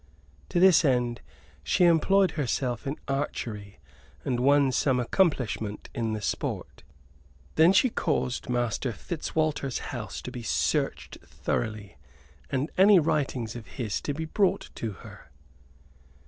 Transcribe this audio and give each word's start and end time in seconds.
To 0.49 0.59
this 0.59 0.83
end 0.83 1.21
she 1.63 1.83
employed 1.85 2.31
herself 2.31 2.87
in 2.87 2.97
archery 3.07 3.77
and 4.25 4.39
won 4.39 4.71
some 4.71 4.99
accomplishment 4.99 5.91
in 5.93 6.13
the 6.13 6.23
sport; 6.23 6.81
then 7.53 7.71
she 7.71 7.91
caused 7.91 8.49
Master 8.49 8.93
Fitzwalter's 8.93 9.77
house 9.93 10.19
to 10.23 10.31
be 10.31 10.41
searched 10.41 11.19
thoroughly 11.23 11.97
and 12.49 12.71
any 12.79 12.97
writings 12.97 13.55
of 13.55 13.67
his 13.77 14.01
to 14.01 14.15
be 14.15 14.25
brought 14.25 14.71
to 14.73 14.93
her. 15.05 15.29